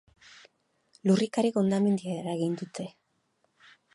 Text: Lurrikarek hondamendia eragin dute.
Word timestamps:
Lurrikarek 1.09 1.59
hondamendia 1.61 2.17
eragin 2.23 2.57
dute. 2.65 2.89